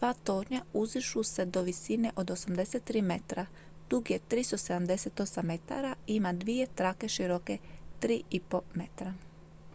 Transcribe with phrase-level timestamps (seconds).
[0.00, 3.44] dva tornja uzdižu se do visine od 83 metra
[3.94, 7.58] dug je 378 metara i ima dvije trake široke
[8.06, 9.14] 3,50 m